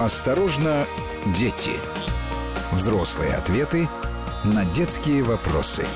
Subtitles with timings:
[0.00, 0.86] Осторожно,
[1.38, 1.70] дети.
[2.72, 3.88] Взрослые ответы
[4.42, 5.86] на детские вопросы.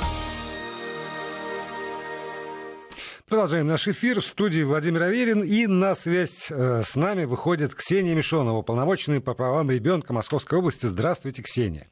[3.29, 4.21] Продолжаем наш эфир.
[4.21, 5.43] В студии Владимир Аверин.
[5.43, 10.87] И на связь э, с нами выходит Ксения Мишонова, полномоченный по правам ребенка Московской области.
[10.87, 11.89] Здравствуйте, Ксения.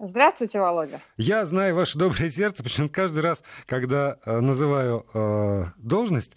[0.00, 1.02] Здравствуйте, Володя.
[1.16, 6.36] Я знаю ваше доброе сердце, почему каждый раз, когда э, называю э, должность,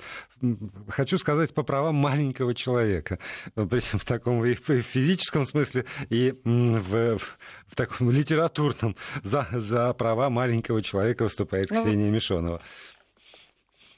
[0.88, 3.20] хочу сказать по правам маленького человека.
[3.54, 8.96] Причем в таком и в физическом смысле, и в, в таком литературном.
[9.24, 12.62] За, за права маленького человека выступает ну, Ксения Мишонова.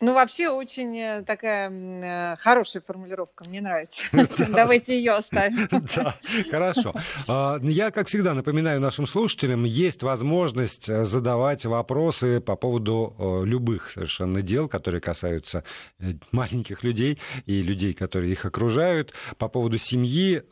[0.03, 4.03] Ну, вообще очень э, такая э, хорошая формулировка, мне нравится.
[4.49, 5.69] Давайте ее оставим.
[5.95, 6.15] Да,
[6.49, 6.93] хорошо.
[7.27, 13.91] А, я, как всегда, напоминаю нашим слушателям, есть возможность э, задавать вопросы по поводу любых
[13.91, 15.63] совершенно дел, которые касаются
[16.31, 20.43] маленьких людей и людей, которые их окружают, по поводу семьи,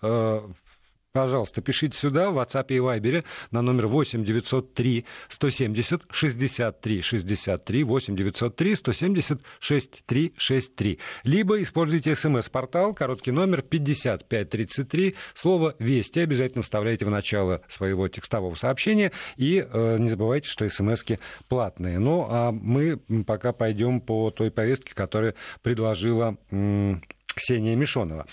[1.13, 8.15] Пожалуйста, пишите сюда в WhatsApp и Viber на номер 8 903 170 63 63 8
[8.15, 10.99] 903 170 63 63.
[11.25, 19.11] Либо используйте смс-портал, короткий номер 5533, слово «Вести» обязательно вставляйте в начало своего текстового сообщения
[19.35, 21.99] и э, не забывайте, что смски платные.
[21.99, 22.95] Ну, а мы
[23.27, 27.03] пока пойдем по той повестке, которую предложила м-
[27.35, 28.25] Ксения Мишонова.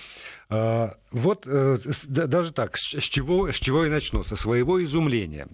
[0.51, 4.23] А, вот э, даже так, с чего, с чего я начну?
[4.23, 5.47] Со своего изумления.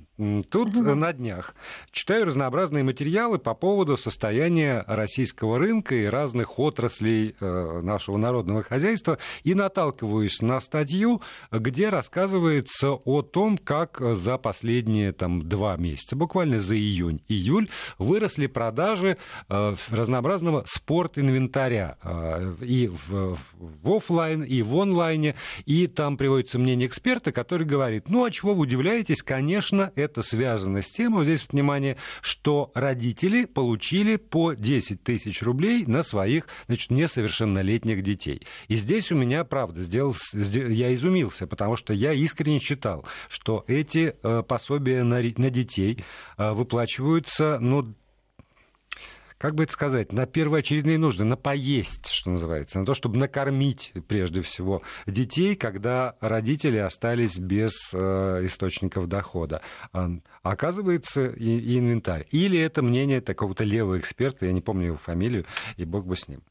[0.50, 0.94] Тут угу.
[0.94, 1.54] на днях
[1.90, 9.18] читаю разнообразные материалы по поводу состояния российского рынка и разных отраслей э, нашего народного хозяйства
[9.42, 16.60] и наталкиваюсь на статью, где рассказывается о том, как за последние там, два месяца, буквально
[16.60, 19.16] за июнь, июль, выросли продажи
[19.48, 21.96] разнообразного спорт-инвентаря
[22.60, 25.34] и в, в офлайн, и в онлайне.
[25.66, 29.22] И там приводится мнение эксперта, который говорит, ну а чего вы удивляетесь?
[29.22, 35.84] Конечно, это связано с тем, вот здесь внимание, что родители получили по 10 тысяч рублей
[35.86, 38.46] на своих значит, несовершеннолетних детей.
[38.68, 44.14] И здесь у меня, правда, сделал, я изумился, потому что я искренне считал, что эти
[44.22, 46.04] э, пособия на, на детей
[46.38, 47.94] э, выплачиваются, ну,
[49.38, 53.92] как бы это сказать, на первоочередные нужды, на поесть, что называется, на то, чтобы накормить
[54.08, 57.98] прежде всего детей, когда родители остались без э,
[58.44, 59.62] источников дохода.
[59.92, 60.08] А,
[60.42, 62.26] оказывается, и, и инвентарь.
[62.30, 65.46] Или это мнение такого-то левого эксперта, я не помню его фамилию,
[65.76, 66.42] и бог бы с ним.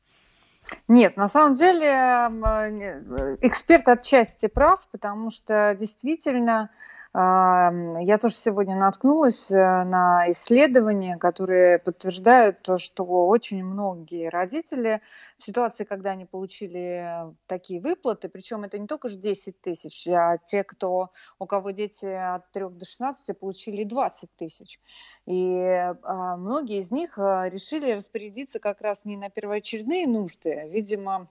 [0.87, 6.69] Нет, на самом деле э, эксперт отчасти прав, потому что действительно
[7.15, 14.99] я тоже сегодня наткнулась э, на исследования, которые подтверждают то, что очень многие родители
[15.37, 20.39] в ситуации, когда они получили такие выплаты, причем это не только же 10 тысяч, а
[20.39, 24.79] те, кто, у кого дети от 3 до 16, получили 20 тысяч.
[25.27, 31.29] И а, многие из них э, решили распорядиться как раз не на первоочередные нужды, видимо,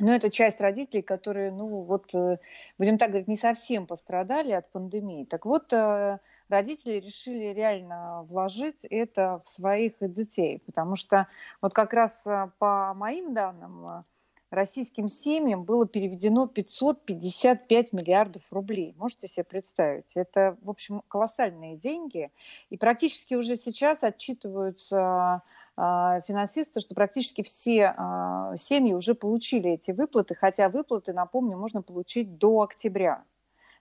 [0.00, 2.38] но это часть родителей, которые, ну вот, э,
[2.78, 5.24] будем так говорить, не совсем пострадали от пандемии.
[5.24, 6.18] Так вот, э,
[6.48, 11.28] родители решили реально вложить это в своих детей, потому что
[11.60, 14.04] вот как раз э, по моим данным,
[14.50, 18.94] российским семьям было переведено 555 миллиардов рублей.
[18.96, 20.16] Можете себе представить?
[20.16, 22.30] Это, в общем, колоссальные деньги.
[22.68, 25.42] И практически уже сейчас отчитываются
[26.26, 32.36] финансисты, что практически все а, семьи уже получили эти выплаты, хотя выплаты, напомню, можно получить
[32.38, 33.24] до октября.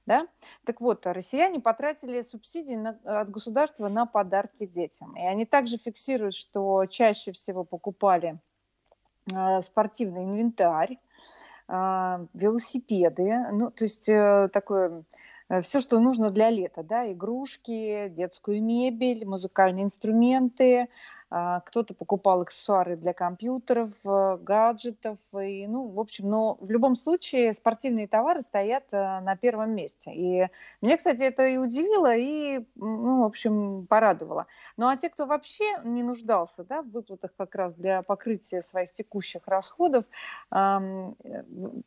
[0.06, 0.28] Да?
[0.66, 5.16] Так вот, россияне потратили субсидии на, от государства на подарки детям.
[5.16, 8.40] И они также фиксируют, что чаще всего покупали
[9.32, 10.98] э, спортивный инвентарь,
[11.68, 15.04] э, велосипеды, ну, то есть э, такое
[15.50, 20.88] э, все, что нужно для лета, да, игрушки, детскую мебель, музыкальные инструменты, а,
[21.30, 27.54] кто-то покупал аксессуары для компьютеров, э, гаджетов, и, ну, в общем, но в любом случае
[27.54, 30.12] спортивные товары стоят э, на первом месте.
[30.12, 30.48] И
[30.82, 34.48] мне, кстати, это и удивило, и, ну, в общем, порадовало.
[34.76, 38.92] Ну, а те, кто вообще не нуждался, да, в выплатах как раз для покрытия своих
[38.92, 40.06] текущих расходов,
[40.52, 41.14] э,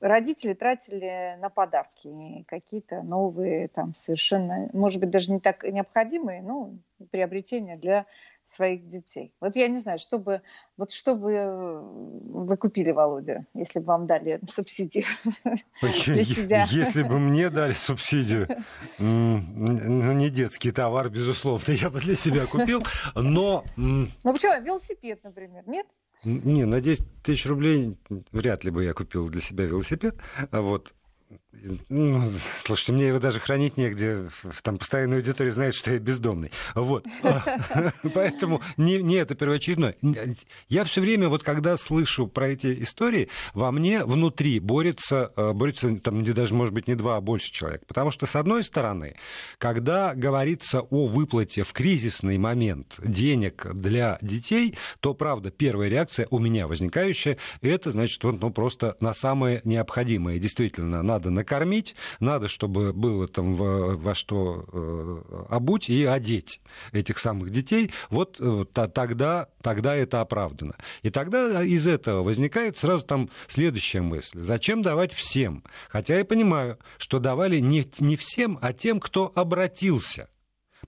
[0.01, 6.75] родители тратили на подарки какие-то новые, там, совершенно, может быть, даже не так необходимые, но
[7.11, 8.07] приобретения для
[8.45, 9.33] своих детей.
[9.41, 10.43] Вот я не знаю, что бы,
[10.77, 15.05] вот что бы э, вы купили, Володя, если бы вам дали субсидию
[15.81, 16.67] для себя?
[16.71, 18.49] Если бы мне дали субсидию,
[18.99, 22.83] ну, не детский товар, безусловно, я бы для себя купил,
[23.15, 23.65] но...
[23.77, 24.63] Ну, почему?
[24.63, 25.87] Велосипед, например, нет?
[26.25, 27.97] Не, на 10 тысяч рублей
[28.31, 30.17] вряд ли бы я купил для себя велосипед.
[30.53, 30.95] Вот.
[31.89, 32.31] Ну,
[32.65, 34.29] слушайте, мне его даже хранить негде.
[34.63, 36.51] Там постоянная аудитория знает, что я бездомный.
[36.75, 37.07] Вот.
[38.15, 39.95] Поэтому не, не это первоочередное.
[40.69, 45.95] Я все время, вот когда слышу про эти истории, во мне внутри борется, э, борется
[45.97, 47.87] там даже, может быть, не два, а больше человек.
[47.87, 49.17] Потому что, с одной стороны,
[49.59, 56.39] когда говорится о выплате в кризисный момент денег для детей, то, правда, первая реакция у
[56.39, 60.39] меня возникающая, это, значит, ну, просто на самое необходимое.
[60.39, 66.61] Действительно, надо накопить накормить, надо, чтобы было там во, во что э, обуть и одеть
[66.93, 70.75] этих самых детей, вот э, тогда, тогда это оправдано.
[71.03, 74.41] И тогда из этого возникает сразу там следующая мысль.
[74.41, 75.63] Зачем давать всем?
[75.91, 80.29] Хотя я понимаю, что давали не, не всем, а тем, кто обратился.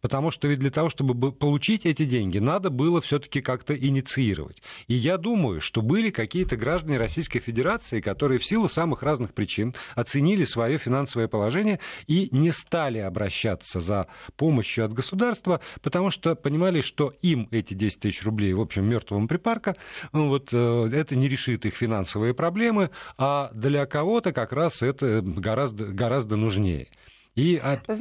[0.04, 4.62] Потому что ведь для того, чтобы получить эти деньги, надо было все-таки как-то инициировать.
[4.86, 9.74] И я думаю, что были какие-то граждане Российской Федерации, которые в силу самых разных причин
[9.94, 14.06] оценили свое финансовое положение и не стали обращаться за
[14.36, 19.26] помощью от государства, потому что понимали, что им эти 10 тысяч рублей, в общем, мертвого
[19.26, 19.74] припарка,
[20.12, 25.86] вот, э, это не решит их финансовые проблемы, а для кого-то как раз это гораздо,
[25.86, 26.88] гораздо нужнее.
[27.34, 27.60] И...
[27.88, 27.94] Вы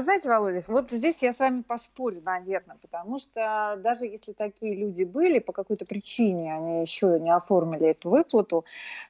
[0.00, 5.02] знаете, Володя, вот здесь я с вами поспорю, наверное, потому что даже если такие люди
[5.02, 8.64] были, по какой-то причине они еще не оформили эту выплату,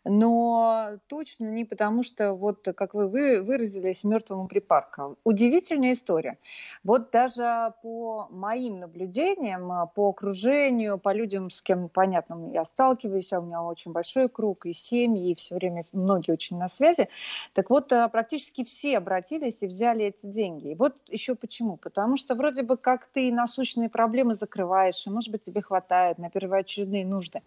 [0.04, 3.06] но точно не потому, что, вот как вы
[3.42, 5.14] выразились, мертвому припарка.
[5.24, 6.38] Удивительная история.
[6.82, 13.40] Вот даже по моим наблюдениям, по окружению, по людям, с кем, понятно, я сталкиваюсь, а
[13.40, 17.10] у меня очень большой круг, и семьи, и все время многие очень на связи,
[17.52, 20.72] так вот практически все обратились взяли эти деньги.
[20.72, 21.76] И вот еще почему.
[21.76, 26.30] Потому что вроде бы как ты насущные проблемы закрываешь, и, может быть, тебе хватает на
[26.30, 27.42] первоочередные нужды.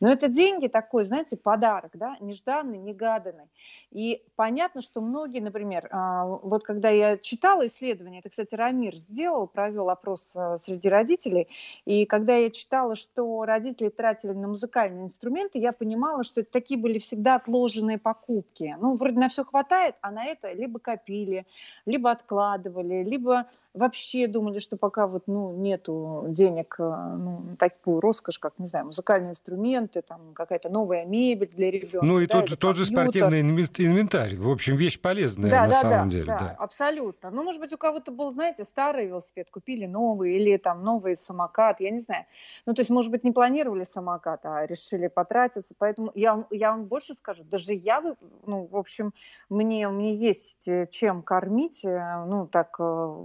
[0.00, 3.48] Но это деньги такой, знаете, подарок, да, нежданный, негаданный.
[3.94, 9.46] И понятно, что многие, например, а, вот когда я читала исследование, это, кстати, Рамир сделал,
[9.46, 11.46] провел опрос а, среди родителей,
[11.84, 16.78] и когда я читала, что родители тратили на музыкальные инструменты, я понимала, что это такие
[16.78, 18.76] были всегда отложенные покупки.
[18.80, 21.46] Ну, вроде на все хватает, а на это либо копили,
[21.86, 28.00] либо откладывали, либо вообще думали, что пока вот, ну, нету денег э, ну, на такую
[28.00, 32.06] роскошь, как, не знаю, музыкальные инструменты, там какая-то новая мебель для ребенка.
[32.06, 35.80] Ну и да, тот, тот же спортивный инвентарь, в общем, вещь полезная да, на да,
[35.80, 36.26] самом да, деле.
[36.26, 37.30] Да, да, абсолютно.
[37.30, 41.80] Ну, может быть, у кого-то был, знаете, старый велосипед, купили новый, или там новый самокат,
[41.80, 42.26] я не знаю.
[42.66, 46.84] Ну, то есть, может быть, не планировали самокат, а решили потратиться, поэтому я, я вам
[46.84, 48.02] больше скажу, даже я,
[48.46, 49.12] ну, в общем,
[49.48, 51.53] мне, мне есть э, чем кормить,
[51.84, 52.78] э, ну, так,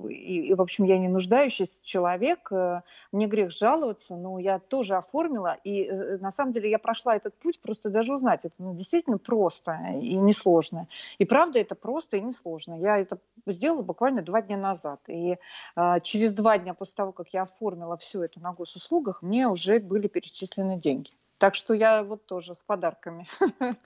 [0.10, 2.82] и и, в общем, я не нуждающийся человек, э,
[3.12, 7.36] мне грех жаловаться, но я тоже оформила, и э, на самом деле я прошла этот
[7.40, 10.88] путь просто даже узнать, это ну, действительно просто и несложно.
[11.18, 12.74] И правда это просто и несложно.
[12.80, 15.38] Я это сделала буквально два дня назад, и
[15.76, 19.80] а, через два дня после того, как я оформила все это на госуслугах, мне уже
[19.80, 21.12] были перечислены деньги.
[21.40, 23.28] Так что я вот тоже с подарками.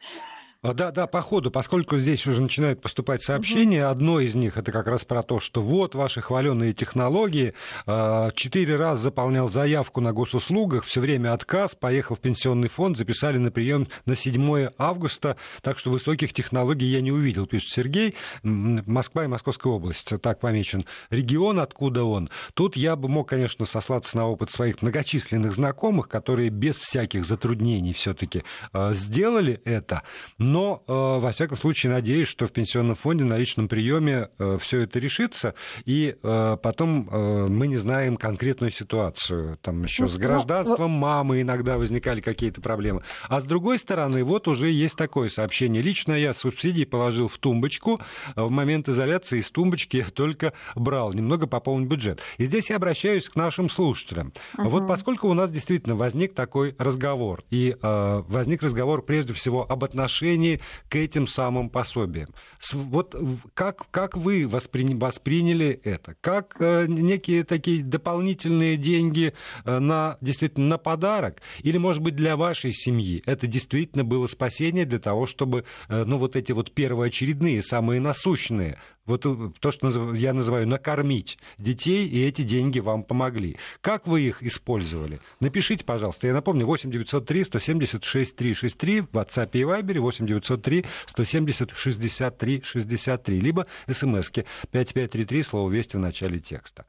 [0.64, 3.92] А, да, да, по ходу, поскольку здесь уже начинают поступать сообщения, угу.
[3.92, 7.54] одно из них это как раз про то, что вот ваши хваленые технологии,
[7.86, 13.38] а, четыре раза заполнял заявку на госуслугах, все время отказ, поехал в пенсионный фонд, записали
[13.40, 18.16] на прием на 7 августа, так что высоких технологий я не увидел, пишет Сергей.
[18.42, 20.86] Москва и Московская область, так помечен.
[21.10, 22.30] Регион, откуда он.
[22.54, 27.92] Тут я бы мог, конечно, сослаться на опыт своих многочисленных знакомых, которые без всяких затруднений
[27.94, 30.04] все-таки а, сделали это.
[30.38, 34.82] Но, э, во всяком случае, надеюсь, что в пенсионном фонде на личном приеме э, все
[34.82, 35.54] это решится,
[35.86, 39.58] и э, потом мы не знаем конкретную ситуацию.
[39.62, 43.04] Там еще с ну, гражданством мамы иногда возникали какие-то проблемы.
[43.28, 45.82] А с другой стороны, вот уже есть такое сообщение.
[45.82, 48.00] Лично я субсидии положил в тумбочку.
[48.36, 52.22] В момент изоляции из тумбочки я только брал, немного пополнить бюджет.
[52.38, 54.32] И здесь я обращаюсь к нашим слушателям.
[54.56, 54.70] Uh-huh.
[54.70, 59.84] Вот поскольку у нас действительно возник такой разговор, и э, возник разговор прежде всего об
[59.84, 60.60] отношении
[60.90, 62.30] к этим самым пособиям.
[62.74, 63.16] Вот
[63.54, 66.16] как, как вы восприняли, восприняли это?
[66.22, 69.34] Как э, некие такие дополнительные деньги
[69.66, 71.42] э, на, действительно на подарок?
[71.62, 76.18] Или, может быть, для вашей семьи это действительно было спасение для того, чтобы э, ну,
[76.18, 82.26] вот эти вот первоочередные, самые насущные вот э, то, что я называю накормить детей, и
[82.26, 83.58] эти деньги вам помогли.
[83.82, 85.20] Как вы их использовали?
[85.40, 86.28] Напишите, пожалуйста.
[86.28, 93.40] Я напомню, 8 903 176 363 в WhatsApp и Viber, 8 903 170 63 63,
[93.40, 96.86] либо смски 5533, слово «Вести» в начале текста.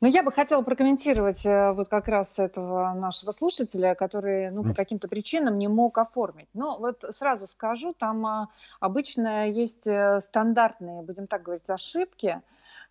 [0.00, 4.74] Ну, я бы хотела прокомментировать э, вот как раз этого нашего слушателя, который, ну, по
[4.74, 6.48] каким-то причинам не мог оформить.
[6.52, 8.48] Но вот сразу скажу, там а,
[8.80, 12.42] обычно есть э, стандартные, будем так говорить, ошибки,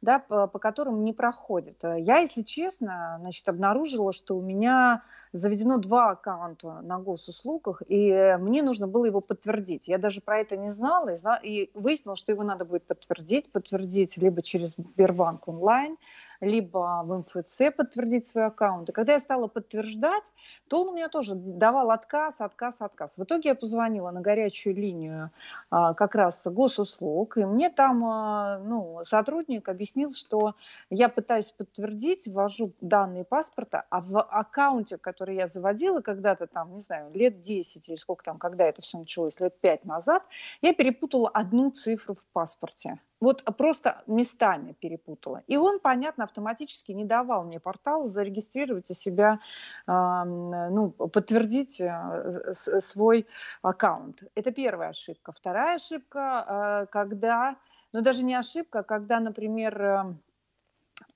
[0.01, 1.83] да, по, по которым не проходит.
[1.83, 5.03] Я, если честно, значит, обнаружила, что у меня
[5.33, 9.87] заведено два аккаунта на госуслугах, и мне нужно было его подтвердить.
[9.87, 14.17] Я даже про это не знала, и, и выяснила, что его надо будет подтвердить, подтвердить
[14.17, 15.97] либо через Сбербанк онлайн,
[16.43, 18.89] либо в МФЦ подтвердить свой аккаунт.
[18.89, 20.31] И когда я стала подтверждать,
[20.67, 23.17] то он у меня тоже давал отказ, отказ, отказ.
[23.17, 25.31] В итоге я позвонила на горячую линию
[25.69, 30.55] а, как раз госуслуг, и мне там а, ну, сотрудник объяснил, что
[30.89, 36.81] я пытаюсь подтвердить, ввожу данные паспорта, а в аккаунте, который я заводила когда-то там, не
[36.81, 40.23] знаю, лет 10 или сколько там, когда это все началось, лет 5 назад,
[40.61, 42.99] я перепутала одну цифру в паспорте.
[43.23, 45.43] Вот просто местами перепутала.
[45.47, 49.39] И он, понятно, автоматически не давал мне портал зарегистрировать у себя,
[49.85, 53.27] ну, подтвердить э, свой
[53.61, 54.23] аккаунт.
[54.35, 55.31] Это первая ошибка.
[55.31, 57.57] Вторая ошибка, э, когда,
[57.91, 60.13] ну даже не ошибка, а когда, например, э,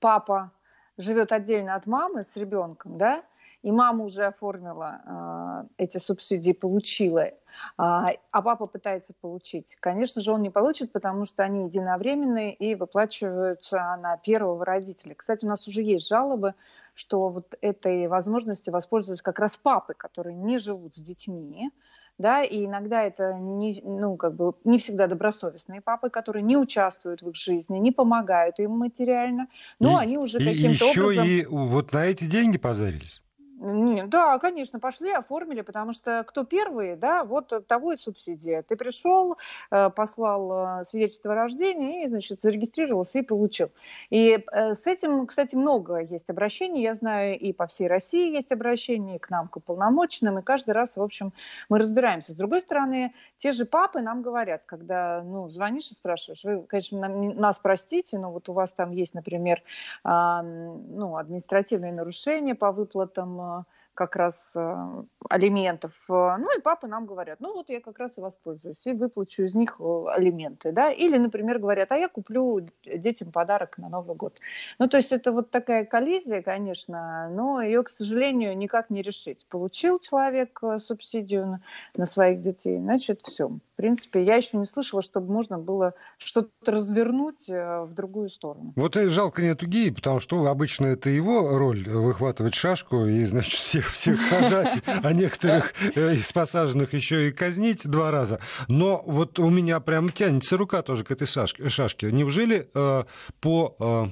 [0.00, 0.52] папа
[0.96, 3.24] живет отдельно от мамы с ребенком, да,
[3.62, 7.34] и мама уже оформила э, эти субсидии, получила, э,
[7.76, 9.76] а папа пытается получить.
[9.80, 15.14] Конечно же, он не получит, потому что они единовременные и выплачиваются на первого родителя.
[15.14, 16.54] Кстати, у нас уже есть жалобы,
[16.94, 21.70] что вот этой возможностью воспользовались как раз папы, которые не живут с детьми,
[22.18, 27.22] да, и иногда это не, ну, как бы не всегда добросовестные папы, которые не участвуют
[27.22, 29.46] в их жизни, не помогают им материально,
[29.78, 31.24] но и, они уже каким-то образом...
[31.24, 33.22] И еще и вот на эти деньги позарились.
[33.60, 38.62] Да, конечно, пошли, оформили, потому что кто первый, да, вот того и субсидия.
[38.62, 39.36] Ты пришел,
[39.72, 43.70] э, послал э, свидетельство о рождении и, значит, зарегистрировался и получил.
[44.10, 48.52] И э, с этим, кстати, много есть обращений, я знаю, и по всей России есть
[48.52, 51.32] обращения, и к нам, к уполномоченным, и каждый раз, в общем,
[51.68, 52.34] мы разбираемся.
[52.34, 57.08] С другой стороны, те же папы нам говорят, когда, ну, звонишь и спрашиваешь, вы, конечно,
[57.08, 59.62] нас простите, но вот у вас там есть, например,
[60.04, 63.64] ну, административные нарушения по выплатам law
[63.98, 65.92] как раз э, алиментов.
[66.08, 69.42] Э, ну и папы нам говорят, ну вот я как раз и воспользуюсь, и выплачу
[69.42, 70.70] из них э, алименты.
[70.70, 70.92] Да?
[70.92, 74.38] Или, например, говорят, а я куплю детям подарок на Новый год.
[74.78, 79.44] Ну то есть это вот такая коллизия, конечно, но ее, к сожалению, никак не решить.
[79.48, 81.60] Получил человек субсидию
[81.96, 83.48] на, своих детей, значит, все.
[83.48, 88.72] В принципе, я еще не слышала, чтобы можно было что-то развернуть в другую сторону.
[88.76, 93.87] Вот жалко нету геи, потому что обычно это его роль выхватывать шашку и, значит, всех
[93.92, 98.40] всех сажать, а некоторых э, из посаженных еще и казнить два раза.
[98.68, 102.12] Но вот у меня прям тянется рука тоже к этой шашке.
[102.12, 103.04] Неужели э,
[103.40, 104.08] по э,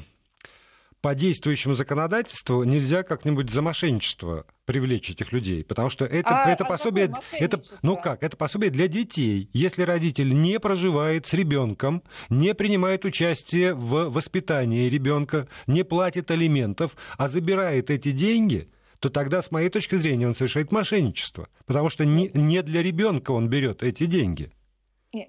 [1.07, 6.65] по действующему законодательству нельзя как-нибудь за мошенничество привлечь этих людей, потому что это, а, это
[6.65, 9.49] а пособие, это, ну как, это пособие для детей.
[9.53, 16.97] Если родитель не проживает с ребенком, не принимает участие в воспитании ребенка, не платит алиментов,
[17.17, 18.69] а забирает эти деньги,
[18.99, 23.31] то тогда, с моей точки зрения, он совершает мошенничество, потому что не, не для ребенка
[23.33, 24.53] он берет эти деньги.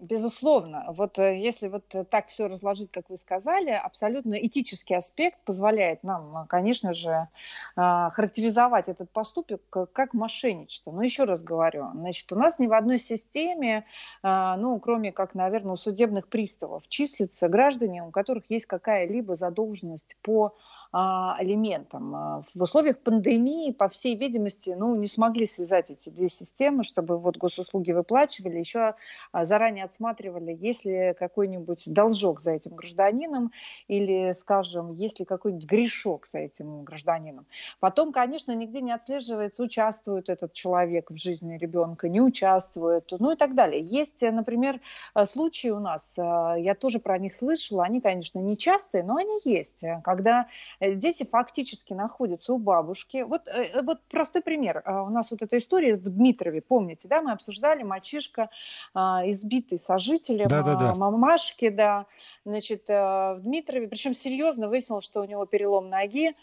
[0.02, 0.86] Безусловно.
[0.90, 6.04] Вот э, если вот э, так все разложить, как вы сказали, абсолютно этический аспект позволяет
[6.04, 7.28] нам, э, конечно же,
[7.76, 9.62] характеризовать этот поступок
[9.94, 10.92] как мошенничество.
[10.92, 13.86] Но еще раз говорю, значит, у нас ни в одной системе,
[14.24, 20.56] ну, кроме как, наверное, у судебных приставов, числятся граждане, у которых есть какая-либо задолженность по
[20.92, 22.16] алиментам.
[22.16, 27.18] А, в условиях пандемии, по всей видимости, ну, не смогли связать эти две системы, чтобы
[27.18, 28.96] вот госуслуги выплачивали, еще
[29.32, 33.52] а, заранее отсматривали, есть ли какой-нибудь должок за этим гражданином
[33.88, 37.46] или, скажем, есть ли какой-нибудь грешок за этим гражданином.
[37.80, 43.36] Потом, конечно, нигде не отслеживается, участвует этот человек в жизни ребенка, не участвует, ну и
[43.36, 43.82] так далее.
[43.82, 44.80] Есть, например,
[45.26, 49.84] случаи у нас, я тоже про них слышала, они, конечно, не частые, но они есть,
[50.04, 50.48] когда
[50.80, 53.24] дети фактически находятся у бабушки.
[53.24, 54.82] Вот, э, э, вот простой пример.
[54.86, 58.50] А, у нас вот эта история в Дмитрове, помните, да, мы обсуждали мальчишка,
[58.94, 60.96] а, избитый сожителем, да, да, да.
[60.96, 62.06] мамашки, да,
[62.46, 66.36] значит, в Дмитрове, причем серьезно выяснилось, что у него перелом ноги,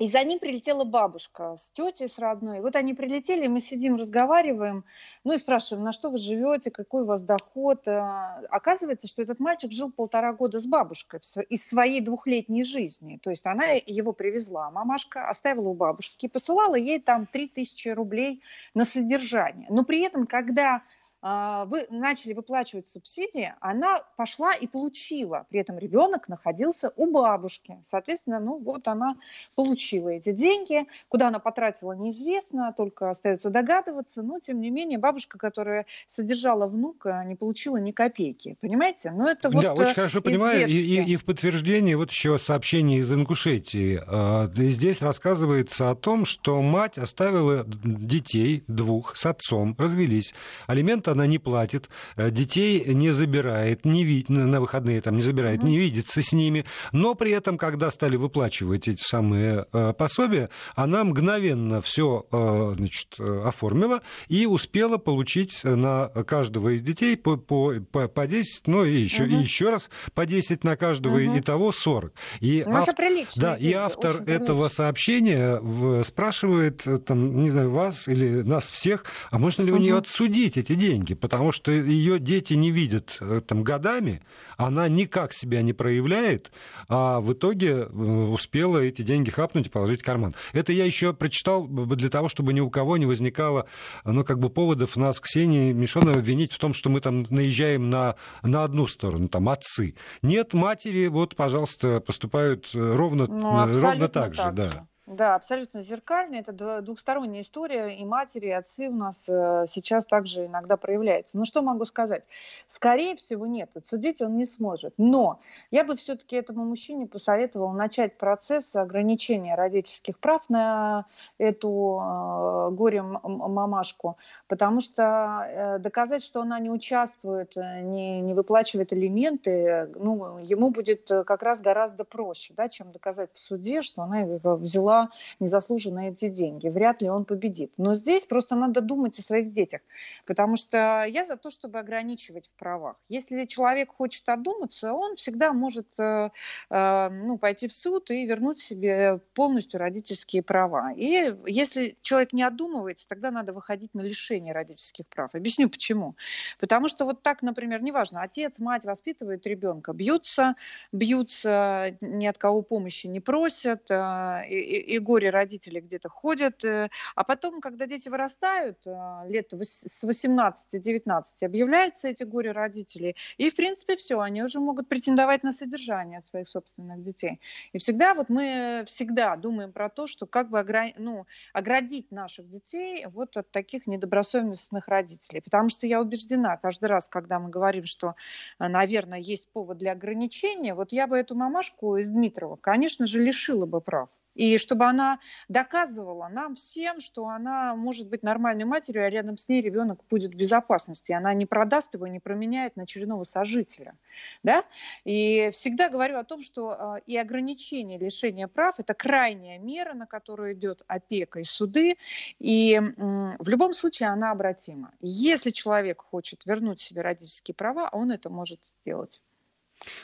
[0.00, 2.60] и за ним прилетела бабушка с тетей, с родной.
[2.62, 4.84] Вот они прилетели, мы сидим, разговариваем,
[5.24, 7.86] ну и спрашиваем, на что вы живете, какой у вас доход.
[7.86, 13.20] А, оказывается, что этот мальчик жил полтора года с бабушкой из своей двухлетней жизни.
[13.22, 18.42] То есть она его привезла, мамашка оставила у бабушки и посылала ей там 3000 рублей
[18.72, 19.66] на содержание.
[19.68, 20.82] Но при этом, когда а,
[21.22, 25.46] вы начали выплачивать субсидии, она пошла и получила.
[25.50, 27.78] При этом ребенок находился у бабушки.
[27.82, 29.16] Соответственно, ну вот она
[29.54, 30.86] получила эти деньги.
[31.08, 34.22] Куда она потратила, неизвестно, только остается догадываться.
[34.22, 38.56] Но, тем не менее, бабушка, которая содержала внука, не получила ни копейки.
[38.60, 39.10] Понимаете?
[39.10, 40.66] Но это вот Да, очень хорошо понимаю.
[40.66, 44.00] И, и, и в подтверждение вот еще сообщение из Ингушетии.
[44.06, 50.34] А, здесь рассказывается о том, что мать оставила детей двух с отцом, развелись.
[50.66, 55.62] Алименты она не платит, э, детей не забирает, не видит, на выходные там не забирает,
[55.62, 61.04] не видится с ними, но при этом, когда стали выплачивать эти самые э, пособия, она
[61.04, 68.08] мгновенно все э, значит, оформила и успела получить на каждого из детей по, по, по,
[68.08, 69.32] по 10, ну и еще, угу.
[69.32, 71.38] и еще раз по 10 на каждого, угу.
[71.38, 72.12] итого 40.
[72.40, 72.88] И, ну, ав...
[73.36, 76.02] да, и автор этого сообщения в...
[76.04, 80.74] спрашивает, там, не знаю, вас или нас всех, а можно ли у нее отсудить эти
[80.74, 80.99] деньги?
[81.00, 84.22] Деньги, потому что ее дети не видят э, там, годами,
[84.56, 86.52] она никак себя не проявляет,
[86.88, 90.34] а в итоге э, успела эти деньги хапнуть и положить в карман.
[90.52, 93.66] Это я еще прочитал для того, чтобы ни у кого не возникало
[94.04, 98.16] ну, как бы поводов нас, Ксении Мишоновой, обвинить в том, что мы там наезжаем на,
[98.42, 99.94] на одну сторону, там, отцы.
[100.22, 104.52] Нет, матери, вот, пожалуйста, поступают э, ровно, ну, ровно так, так же.
[104.52, 104.86] Да.
[105.10, 106.36] Да, абсолютно зеркально.
[106.36, 107.96] Это двухсторонняя история.
[107.96, 111.36] И матери, и отцы у нас э, сейчас также иногда проявляются.
[111.36, 112.22] Ну, что могу сказать?
[112.68, 113.76] Скорее всего, нет.
[113.76, 114.94] Отсудить он не сможет.
[114.98, 115.40] Но
[115.72, 121.06] я бы все-таки этому мужчине посоветовала начать процесс ограничения родительских прав на
[121.38, 124.16] эту э, горе-мамашку.
[124.46, 131.08] Потому что э, доказать, что она не участвует, не, не выплачивает элементы, ну, ему будет
[131.08, 134.99] как раз гораздо проще, да, чем доказать в суде, что она взяла
[135.38, 136.68] незаслуженно эти деньги.
[136.68, 137.74] Вряд ли он победит.
[137.78, 139.80] Но здесь просто надо думать о своих детях,
[140.26, 142.96] потому что я за то, чтобы ограничивать в правах.
[143.08, 146.30] Если человек хочет одуматься, он всегда может э,
[146.70, 150.92] э, ну, пойти в суд и вернуть себе полностью родительские права.
[150.92, 155.34] И если человек не одумывается, тогда надо выходить на лишение родительских прав.
[155.34, 156.16] Объясню почему.
[156.58, 160.56] Потому что вот так, например, неважно, отец, мать воспитывают ребенка, бьются,
[160.92, 166.64] бьются, ни от кого помощи не просят, э, и, и горе родители где-то ходят.
[166.64, 173.16] Э, а потом, когда дети вырастают, э, лет с 18-19, объявляются эти горе родители.
[173.38, 177.40] И, в принципе, все, они уже могут претендовать на содержание от своих собственных детей.
[177.72, 180.86] И всегда вот мы всегда думаем про то, что как бы огра...
[180.96, 185.40] ну, оградить наших детей вот от таких недобросовестных родителей.
[185.40, 188.14] Потому что я убеждена, каждый раз, когда мы говорим, что,
[188.58, 193.22] э, наверное, есть повод для ограничения, вот я бы эту мамашку из Дмитрова, конечно же,
[193.22, 194.10] лишила бы прав.
[194.34, 199.48] И чтобы она доказывала нам всем, что она может быть нормальной матерью, а рядом с
[199.48, 201.12] ней ребенок будет в безопасности.
[201.12, 203.94] Она не продаст его, не променяет на очередного сожителя.
[204.42, 204.64] Да?
[205.04, 210.06] И всегда говорю о том, что а, и ограничение лишения прав– это крайняя мера, на
[210.06, 211.96] которую идет опека и суды.
[212.38, 214.92] И в любом случае она обратима.
[215.00, 219.20] Если человек хочет вернуть себе родительские права, он это может сделать.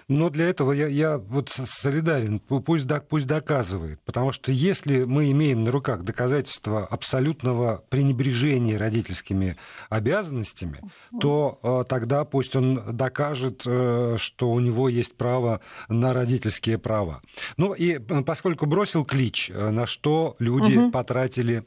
[0.09, 4.01] Но для этого я, я вот солидарен, пусть, пусть доказывает.
[4.05, 9.57] Потому что если мы имеем на руках доказательства абсолютного пренебрежения родительскими
[9.91, 10.81] обязанностями,
[11.21, 17.21] то э, тогда пусть он докажет, э, что у него есть право на родительские права.
[17.57, 20.91] Ну и поскольку бросил клич, э, на что люди угу.
[20.91, 21.65] потратили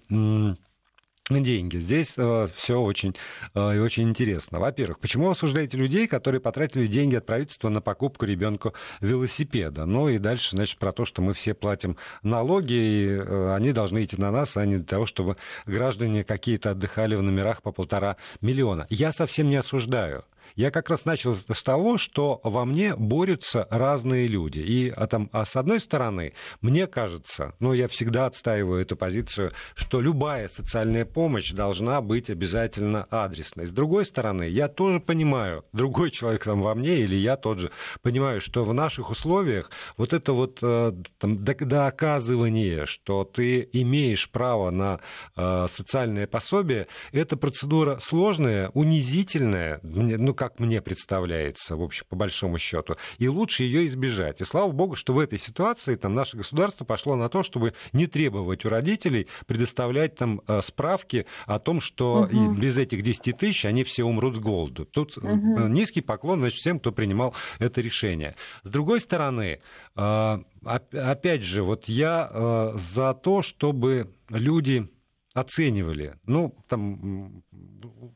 [1.30, 1.78] деньги.
[1.78, 3.16] Здесь э, все очень
[3.54, 4.60] э, и очень интересно.
[4.60, 9.86] Во-первых, почему вы осуждаете людей, которые потратили деньги от правительства на покупку ребенку велосипеда?
[9.86, 14.04] Ну и дальше, значит, про то, что мы все платим налоги, и э, они должны
[14.04, 15.38] идти на нас, а не для того, чтобы
[15.68, 18.88] граждане какие-то отдыхали в номерах по полтора миллиона.
[18.90, 20.24] Я совсем не осуждаю.
[20.60, 24.60] Я как раз начал с того, что во мне борются разные люди.
[24.60, 29.54] И а там, а с одной стороны, мне кажется, ну, я всегда отстаиваю эту позицию,
[29.74, 33.68] что любая социальная помощь должна быть обязательно адресной.
[33.68, 37.72] С другой стороны, я тоже понимаю, другой человек там во мне или я тот же,
[38.02, 44.72] понимаю, что в наших условиях вот это вот э, там, доказывание, что ты имеешь право
[44.72, 45.00] на
[45.38, 52.58] э, социальное пособие, это процедура сложная, унизительная, ну, как мне представляется, в общем, по большому
[52.58, 54.42] счету, и лучше ее избежать.
[54.42, 58.08] И слава богу, что в этой ситуации там, наше государство пошло на то, чтобы не
[58.08, 62.54] требовать у родителей предоставлять там э, справки о том, что угу.
[62.54, 64.86] без этих 10 тысяч они все умрут с голоду.
[64.86, 65.68] Тут угу.
[65.68, 68.36] низкий поклон значит, всем, кто принимал это решение.
[68.64, 69.60] С другой стороны,
[69.94, 74.90] опять же, вот я за то, чтобы люди
[75.40, 76.16] оценивали.
[76.26, 77.44] Ну, там,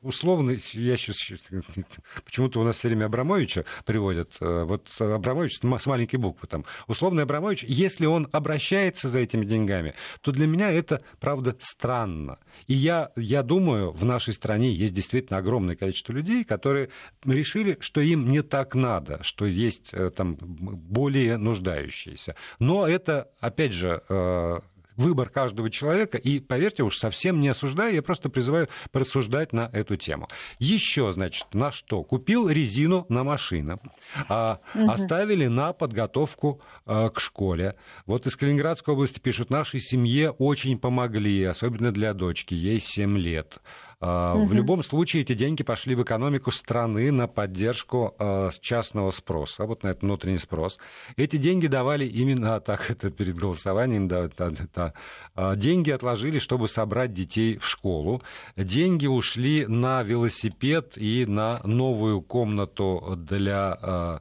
[0.02, 1.18] условно, я сейчас...
[2.26, 4.36] Почему-то у нас все время Абрамовича приводят.
[4.42, 6.66] Э, вот Абрамович с маленькой буквы там.
[6.88, 12.40] Условный Абрамович, если он обращается за этими деньгами, то для меня это, правда, странно.
[12.68, 16.90] И я, я думаю, в нашей стране есть действительно огромное количество людей, которые
[17.26, 22.36] решили, что им не так надо, что есть э, там более нуждающиеся.
[22.60, 24.60] Но это, опять же, э,
[24.96, 29.98] выбор каждого человека, и, поверьте, уж совсем не осуждаю, я просто призываю порассуждать на эту
[29.98, 30.28] тему.
[30.60, 32.04] Еще, значит, на что?
[32.04, 33.80] Купил резину на машину,
[34.30, 34.90] а, угу.
[34.90, 37.76] оставили на подготовку а, к школе.
[38.06, 43.60] Вот из Калининградской области пишут, нашей семье очень помогли, особенно для дочки, ей 7 лет.
[44.04, 44.46] Угу.
[44.48, 49.84] В любом случае эти деньги пошли в экономику страны на поддержку а, частного спроса, вот
[49.84, 50.78] на этот внутренний спрос.
[51.16, 57.14] Эти деньги давали именно так, это перед голосованием, да, да, да, деньги отложили, чтобы собрать
[57.14, 58.22] детей в школу.
[58.58, 64.20] Деньги ушли на велосипед и на новую комнату для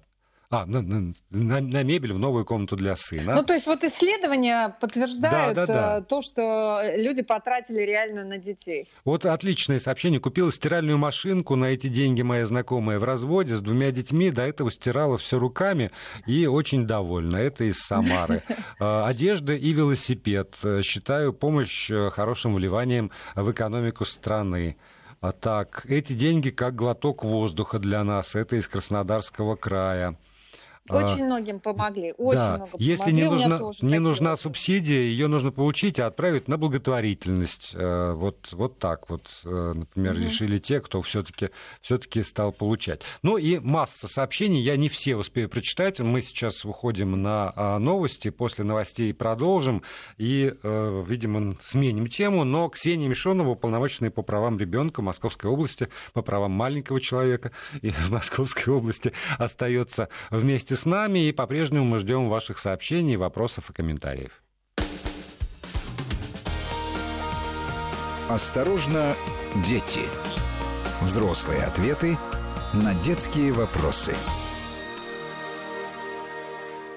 [0.53, 3.35] а, на, на, на мебель в новую комнату для сына.
[3.35, 5.99] Ну, то есть вот исследования подтверждают да, да, да.
[5.99, 8.87] Э, то, что люди потратили реально на детей.
[9.07, 10.21] Вот отличное сообщение.
[10.21, 14.31] Купила стиральную машинку на эти деньги моя знакомая в разводе с двумя детьми.
[14.31, 15.91] До этого стирала все руками
[16.27, 17.37] и очень довольна.
[17.37, 18.43] Это из Самары.
[18.79, 20.57] Э, одежда и велосипед.
[20.83, 24.77] Считаю помощь э, хорошим вливанием в экономику страны.
[25.23, 28.35] А так, эти деньги как глоток воздуха для нас.
[28.35, 30.17] Это из Краснодарского края.
[30.89, 32.57] А, очень многим помогли, очень да.
[32.57, 33.23] много Если помогли.
[33.23, 37.71] не, нужна, не нужна субсидия, ее нужно получить и отправить на благотворительность.
[37.75, 40.23] Э, вот, вот так вот, э, например, угу.
[40.23, 43.03] решили те, кто все-таки все стал получать.
[43.23, 46.01] Ну и масса сообщений, я не все успею прочитать.
[46.01, 49.83] Мы сейчас выходим на а, новости, после новостей продолжим
[50.19, 52.43] и, э, видимо, сменим тему.
[52.43, 58.11] Но Ксения Мишонова, уполномоченная по правам ребенка Московской области, по правам маленького человека и в
[58.11, 63.73] Московской области остается вместе вместе с нами, и по-прежнему мы ждем ваших сообщений, вопросов и
[63.73, 64.43] комментариев.
[68.29, 69.15] Осторожно,
[69.67, 70.01] дети.
[71.03, 72.17] Взрослые ответы
[72.73, 74.15] на детские вопросы.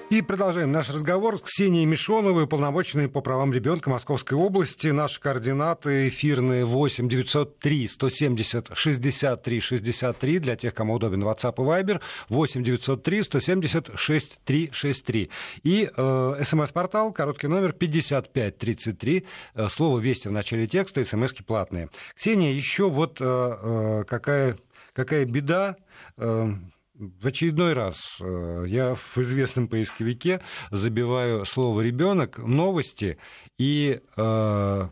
[0.08, 4.86] И продолжаем наш разговор с Ксенией Мишоновой, по правам ребенка Московской области.
[4.86, 12.00] Наши координаты эфирные 8 903 170 63 63 для тех, кому удобен WhatsApp и Viber
[12.28, 15.30] 8 903 170 63 63.
[15.64, 19.26] И э, смс-портал, короткий номер 5533.
[19.56, 21.90] Э, слово «Вести» в начале текста, смс-ки платные.
[22.14, 24.56] Ксения, еще вот э, э, какая,
[24.94, 25.74] какая беда...
[26.16, 26.52] Э,
[26.98, 33.18] в очередной раз э, я в известном поисковике забиваю слово ребенок, новости,
[33.58, 34.88] и, э,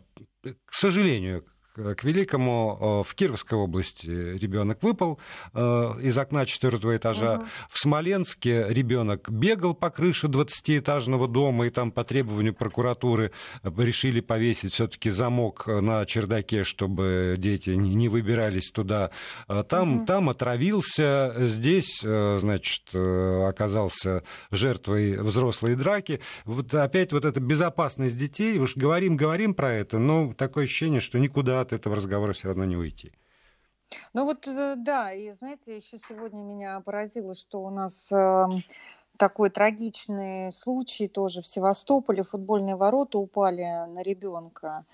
[0.65, 5.19] к сожалению, к великому в Кировской области ребенок выпал
[5.53, 5.59] э,
[6.01, 7.35] из окна четвертого этажа.
[7.35, 7.45] Угу.
[7.69, 13.31] В Смоленске ребенок бегал по крыше 20-этажного дома, и там по требованию прокуратуры
[13.63, 19.11] решили повесить все-таки замок на чердаке, чтобы дети не выбирались туда.
[19.47, 20.05] Э, там, угу.
[20.05, 26.19] там отравился, здесь, э, значит, оказался жертвой взрослой драки.
[26.45, 31.19] Вот опять вот эта безопасность детей, уж говорим, говорим про это, но такое ощущение, что
[31.19, 33.13] никуда от этого разговора все равно не уйти.
[34.13, 38.63] Ну вот э, да, и знаете, еще сегодня меня поразило, что у нас эм,
[39.17, 42.23] такой трагичный случай тоже в Севастополе.
[42.23, 44.85] Футбольные ворота упали на ребенка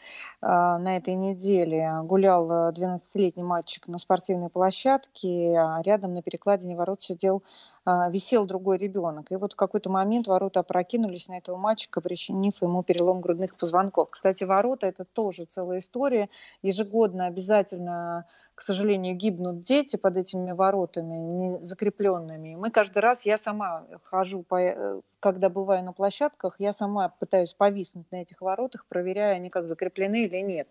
[0.41, 1.91] э, на этой неделе.
[2.03, 7.43] Гулял 12-летний мальчик на спортивной площадке, а рядом на перекладине ворот сидел
[7.85, 9.31] э, висел другой ребенок.
[9.31, 14.09] И вот в какой-то момент ворота опрокинулись на этого мальчика, причинив ему перелом грудных позвонков.
[14.11, 16.29] Кстати, ворота это тоже целая история.
[16.61, 18.25] Ежегодно обязательно
[18.61, 22.53] к сожалению, гибнут дети под этими воротами, не закрепленными.
[22.53, 27.55] Мы каждый раз, я сама хожу, по, э, когда бываю на площадках, я сама пытаюсь
[27.55, 30.67] повиснуть на этих воротах, проверяя, они как закреплены или нет.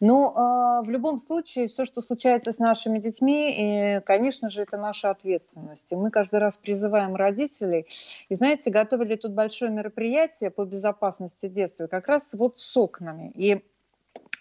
[0.00, 4.78] Но э, в любом случае, все, что случается с нашими детьми, и, конечно же, это
[4.78, 5.92] наша ответственность.
[5.92, 7.88] И мы каждый раз призываем родителей.
[8.30, 13.32] И, знаете, готовили тут большое мероприятие по безопасности детства, как раз вот с окнами.
[13.34, 13.62] И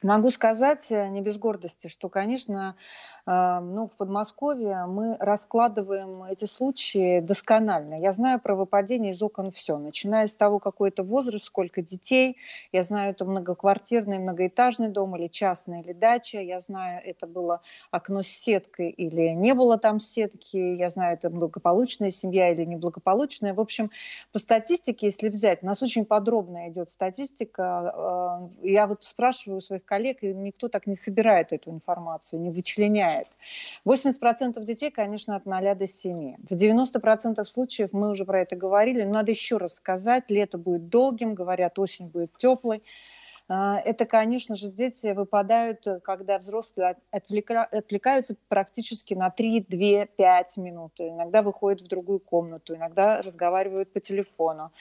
[0.04, 2.76] Могу сказать, э, не без гордости, что, конечно,
[3.28, 7.96] ну, в Подмосковье мы раскладываем эти случаи досконально.
[7.96, 12.38] Я знаю про выпадение из окон все, начиная с того, какой это возраст, сколько детей.
[12.72, 16.40] Я знаю, это многоквартирный, многоэтажный дом или частная или дача.
[16.40, 17.62] Я знаю, это было
[17.92, 20.56] окно с сеткой или не было там сетки.
[20.56, 23.54] Я знаю, это благополучная семья или неблагополучная.
[23.54, 23.92] В общем,
[24.32, 28.40] по статистике, если взять, у нас очень подробно идет статистика.
[28.64, 32.52] Э, я вот спрашиваю у своих коллег, и никто так не собирает эту информацию, не
[32.52, 33.17] вычленяет.
[33.86, 36.36] 80% детей, конечно, от 0 до 7.
[36.38, 40.90] В 90% случаев, мы уже про это говорили, но надо еще раз сказать, лето будет
[40.90, 42.84] долгим, говорят, осень будет теплой.
[43.50, 50.92] А, это, конечно же, дети выпадают, когда взрослые отвлекаются практически на 3, 2, 5 минут.
[51.00, 54.72] Иногда выходят в другую комнату, иногда разговаривают по телефону.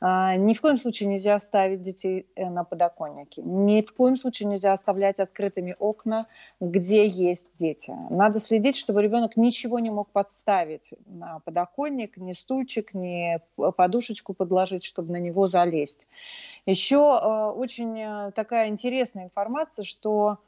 [0.00, 3.42] А, ни в коем случае нельзя оставить детей э, на подоконнике.
[3.42, 6.26] Ни в коем случае нельзя оставлять открытыми окна,
[6.60, 7.92] где есть дети.
[8.10, 14.84] Надо следить, чтобы ребенок ничего не мог подставить на подоконник, ни стульчик, ни подушечку подложить,
[14.84, 16.06] чтобы на него залезть.
[16.68, 20.38] Еще э, очень э, такая интересная информация, что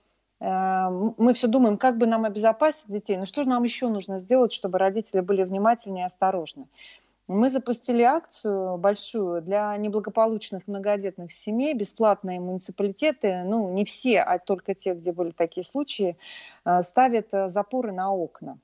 [0.42, 4.54] мы все думаем, как бы нам обезопасить детей, но что же нам еще нужно сделать,
[4.54, 6.66] чтобы родители были внимательнее и осторожны.
[7.33, 11.74] Мы запустили акцию большую для неблагополучных многодетных семей.
[11.74, 16.16] Бесплатные муниципалитеты, ну не все, а только те, где были такие случаи,
[16.64, 18.59] э, ставят э, запоры на окна.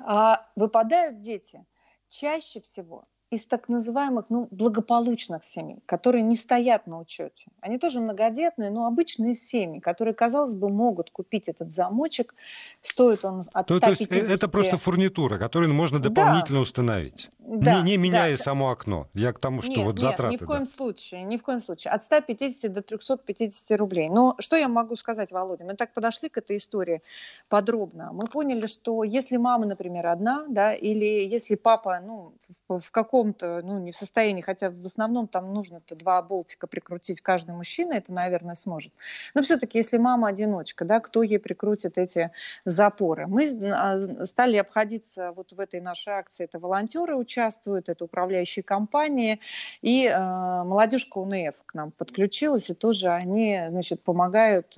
[0.00, 1.64] А выпадают дети
[2.10, 7.46] чаще всего из так называемых ну, благополучных семей, которые не стоят на учете.
[7.62, 12.34] Они тоже многодетные, но обычные семьи, которые, казалось бы, могут купить этот замочек.
[12.82, 13.80] Стоит он от то, 150...
[13.80, 16.62] То есть э, это просто фурнитура, которую можно дополнительно да.
[16.62, 17.30] установить,
[17.64, 18.42] да, не, не меняя да.
[18.42, 19.08] само окно.
[19.14, 20.32] Я к тому, что нет, вот затраты...
[20.32, 20.70] Нет, ни в коем да.
[20.70, 21.92] случае, ни в коем случае.
[21.92, 24.08] От 150 до 350 рублей.
[24.08, 25.64] Но что я могу сказать, Володя?
[25.64, 27.02] Мы так подошли к этой истории
[27.48, 28.10] подробно.
[28.12, 32.34] Мы поняли, что если мама, например, одна, да, или если папа, ну,
[32.68, 36.66] в, в каком каком-то, ну, не в состоянии, хотя в основном там нужно-то два болтика
[36.66, 38.92] прикрутить каждый мужчина, это, наверное, сможет.
[39.34, 42.30] Но все-таки, если мама одиночка, да, кто ей прикрутит эти
[42.64, 43.26] запоры?
[43.26, 49.40] Мы а, стали обходиться вот в этой нашей акции, это волонтеры участвуют, это управляющие компании,
[49.80, 50.18] и э,
[50.64, 54.76] молодежка УНФ к нам подключилась, и тоже они, значит, помогают.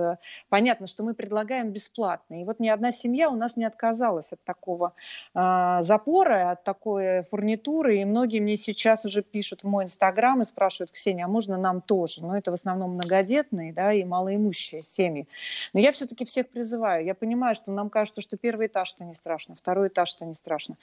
[0.49, 4.43] Понятно, что мы предлагаем бесплатно, и вот ни одна семья у нас не отказалась от
[4.45, 4.95] такого
[5.35, 10.45] э, запора, от такой фурнитуры, и многие мне сейчас уже пишут в мой инстаграм и
[10.45, 12.23] спрашивают, Ксения, а можно нам тоже?
[12.23, 15.29] Но это в основном многодетные да, и малоимущие семьи.
[15.73, 17.05] Но я все-таки всех призываю.
[17.05, 20.77] Я понимаю, что нам кажется, что первый этаж-то не страшно, второй этаж-то не страшно.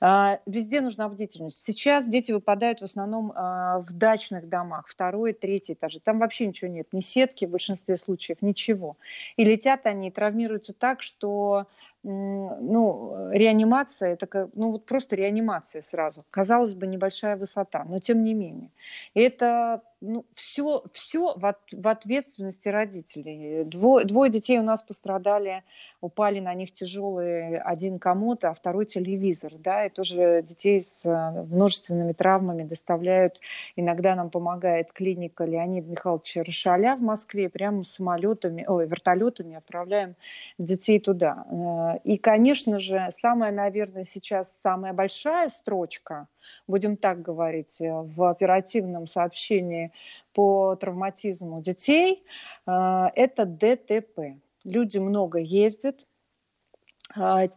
[0.00, 1.62] А, везде нужна бдительность.
[1.62, 6.00] Сейчас дети выпадают в основном а, в дачных домах, второй, третий этажи.
[6.00, 8.96] Там вообще ничего нет, ни сетки в большинстве случаев, ничего.
[9.36, 11.66] И летят они, травмируются так, что
[12.06, 16.24] ну, реанимация, это ну, вот просто реанимация сразу.
[16.30, 18.70] Казалось бы, небольшая высота, но тем не менее.
[19.14, 23.64] И это ну, все, все в, от, в ответственности родителей.
[23.64, 25.64] Двое, двое детей у нас пострадали,
[26.00, 29.52] упали на них тяжелые, один комод, а второй телевизор.
[29.58, 33.40] Да, и тоже детей с э, множественными травмами доставляют.
[33.76, 37.48] Иногда нам помогает клиника Леонида Михайловича Рошаля в Москве.
[37.48, 40.16] Прямо самолетами, ой, вертолетами отправляем
[40.58, 41.46] детей туда.
[41.50, 46.28] Э, и, конечно же, самая, наверное, сейчас самая большая строчка–
[46.66, 49.92] будем так говорить, э, в оперативном сообщении
[50.32, 52.24] по травматизму детей,
[52.66, 54.38] э, это ДТП.
[54.64, 56.06] Люди много ездят,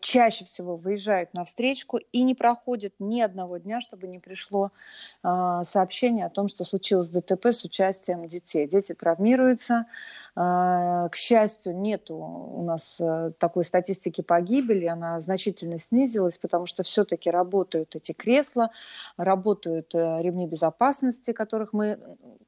[0.02, 4.72] чаще всего выезжают на встречку и не проходит ни одного дня, чтобы не пришло
[5.24, 8.68] а, сообщение о том, что случилось ДТП с участием детей.
[8.68, 9.86] Дети травмируются.
[10.36, 16.84] А, к счастью, нет у нас э, такой статистики погибели, она значительно снизилась, потому что
[16.84, 18.72] все-таки работают эти кресла,
[19.18, 22.00] работают э, ремни безопасности, которых мы,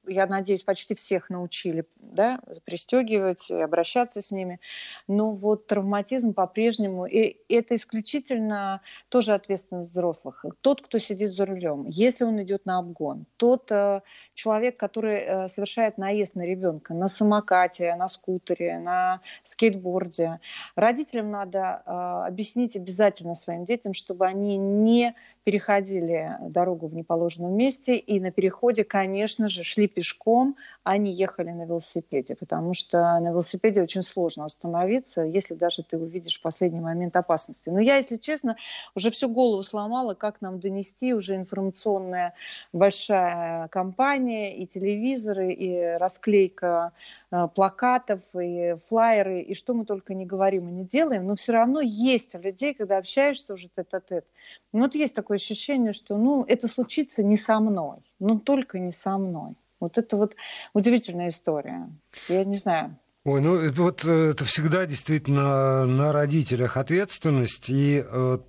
[0.10, 4.60] я надеюсь, почти всех научили да, пристегивать и обращаться с ними.
[5.08, 7.06] Но вот травматизм по-прежнему.
[7.06, 10.46] И это исключительно тоже ответственность взрослых.
[10.62, 14.02] Тот, кто сидит за рулем, если он идет на обгон, тот э,
[14.34, 20.40] человек, который э, совершает наезд на ребенка на самокате, на скутере, на скейтборде,
[20.76, 21.92] родителям надо э,
[22.28, 25.16] объяснить обязательно своим детям, чтобы они не
[25.50, 31.50] переходили дорогу в неположенном месте и на переходе, конечно же, шли пешком, а не ехали
[31.50, 37.16] на велосипеде, потому что на велосипеде очень сложно остановиться, если даже ты увидишь последний момент
[37.16, 37.70] опасности.
[37.70, 38.58] Но я, если честно,
[38.94, 42.36] уже всю голову сломала, как нам донести уже информационная
[42.72, 46.92] большая компания, и телевизоры, и расклейка
[47.30, 51.80] плакатов, и флайеры, и что мы только не говорим и не делаем, но все равно
[51.82, 54.26] есть у людей, когда общаешься уже тет-а-тет,
[54.72, 59.18] вот есть такое ощущение, что ну, это случится не со мной, ну только не со
[59.18, 59.56] мной.
[59.80, 60.36] Вот это вот
[60.74, 61.90] удивительная история.
[62.28, 62.98] Я не знаю.
[63.26, 67.70] Ой, ну вот э, это всегда действительно на родителях ответственность.
[67.70, 68.40] И э,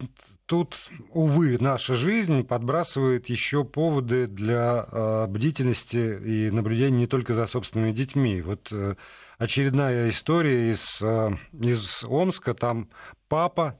[0.50, 7.46] тут, увы, наша жизнь подбрасывает еще поводы для э, бдительности и наблюдения не только за
[7.46, 8.42] собственными детьми.
[8.42, 8.96] Вот э,
[9.38, 12.54] очередная история из, э, из Омска.
[12.54, 12.90] Там
[13.28, 13.78] папа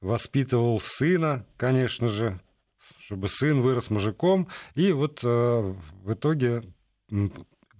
[0.00, 2.40] воспитывал сына, конечно же,
[3.04, 4.48] чтобы сын вырос мужиком.
[4.74, 6.64] И вот э, в итоге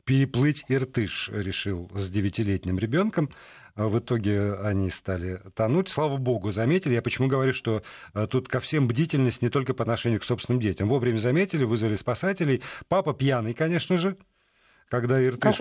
[0.04, 3.30] переплыть Иртыш решил с девятилетним ребенком.
[3.78, 5.88] А в итоге они стали тонуть.
[5.88, 6.94] Слава богу, заметили.
[6.94, 10.60] Я почему говорю, что э, тут ко всем бдительность не только по отношению к собственным
[10.60, 10.88] детям.
[10.88, 12.60] Вовремя заметили, вызвали спасателей.
[12.88, 14.16] Папа пьяный, конечно же,
[14.88, 15.58] когда Иртыш,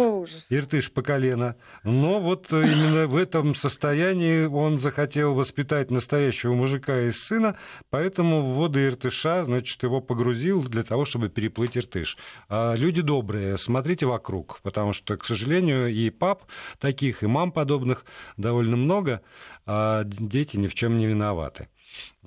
[0.50, 1.56] Иртыш по колено.
[1.84, 7.58] Но вот именно в этом состоянии он захотел воспитать настоящего мужика из сына,
[7.90, 12.18] поэтому в воды Иртыша, значит, его погрузил для того, чтобы переплыть Иртыш.
[12.50, 16.44] А люди добрые, смотрите вокруг, потому что, к сожалению, и пап
[16.80, 18.06] таких, и мам подобных
[18.38, 19.22] довольно много,
[19.66, 21.68] а дети ни в чем не виноваты.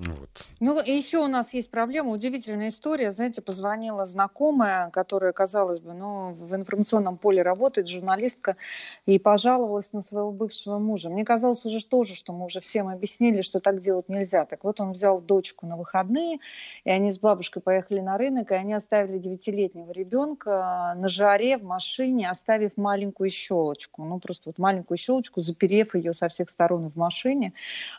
[0.01, 0.31] Вот.
[0.61, 3.13] Ну, и еще у нас есть проблема, удивительная история.
[3.13, 8.57] Знаете, позвонила знакомая, которая, казалось бы, ну, в информационном поле работает, журналистка,
[9.05, 11.11] и пожаловалась на своего бывшего мужа.
[11.11, 14.47] Мне казалось уже тоже, что мы уже всем объяснили, что так делать нельзя.
[14.47, 16.39] Так вот, он взял дочку на выходные,
[16.85, 21.65] и они с бабушкой поехали на рынок, и они оставили девятилетнего ребенка на жаре в
[21.65, 24.03] машине, оставив маленькую щелочку.
[24.03, 27.53] Ну, просто вот маленькую щелочку, заперев ее со всех сторон в машине.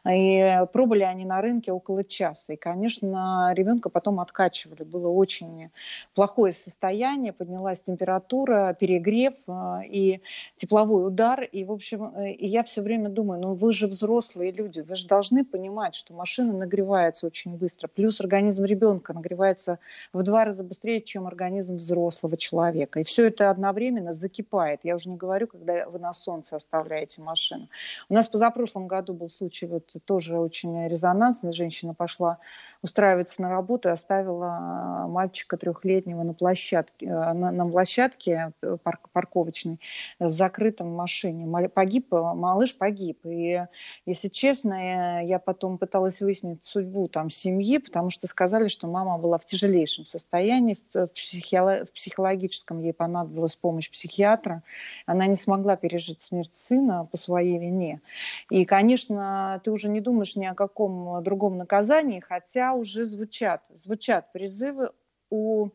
[0.09, 2.53] И пробыли они на рынке около около часа.
[2.53, 4.83] И, конечно, ребенка потом откачивали.
[4.83, 5.69] Было очень
[6.15, 10.21] плохое состояние, поднялась температура, перегрев э, и
[10.55, 11.43] тепловой удар.
[11.43, 14.95] И, в общем, э, и я все время думаю, ну вы же взрослые люди, вы
[14.95, 17.87] же должны понимать, что машина нагревается очень быстро.
[17.87, 19.79] Плюс организм ребенка нагревается
[20.13, 22.99] в два раза быстрее, чем организм взрослого человека.
[22.99, 24.81] И все это одновременно закипает.
[24.83, 27.67] Я уже не говорю, когда вы на солнце оставляете машину.
[28.09, 31.51] У нас позапрошлом году был случай вот тоже очень резонансный.
[31.51, 32.37] Женщина женщина пошла
[32.81, 38.77] устраиваться на работу и оставила а, мальчика трехлетнего на площадке, э, на, на площадке э,
[38.83, 39.79] парк, парковочной
[40.19, 41.47] в закрытом машине.
[41.69, 43.19] Погиб, э, малыш погиб.
[43.25, 43.65] И,
[44.05, 49.37] если честно, я потом пыталась выяснить судьбу там семьи, потому что сказали, что мама была
[49.37, 54.63] в тяжелейшем состоянии, в, психи, в психологическом ей понадобилась помощь психиатра.
[55.05, 58.01] Она не смогла пережить смерть сына по своей вине.
[58.49, 64.31] И, конечно, ты уже не думаешь ни о каком другом наказании, хотя уже звучат, звучат
[64.33, 64.89] призывы
[65.29, 65.69] у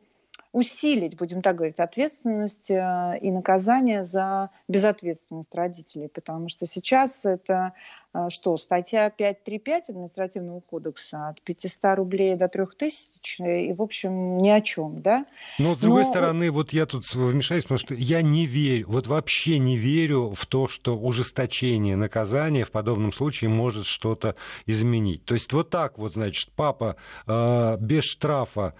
[0.56, 7.74] усилить, будем так говорить, ответственность э, и наказание за безответственность родителей, потому что сейчас это
[8.14, 14.48] э, что, статья 535 административного кодекса от 500 рублей до 3000, и, в общем, ни
[14.48, 15.26] о чем, да?
[15.58, 16.10] Но, с другой Но...
[16.10, 20.46] стороны, вот я тут вмешаюсь, потому что я не верю, вот вообще не верю в
[20.46, 25.22] то, что ужесточение наказания в подобном случае может что-то изменить.
[25.26, 28.72] То есть вот так вот, значит, папа э, без штрафа